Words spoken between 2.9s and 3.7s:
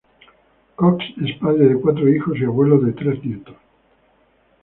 tres nietos.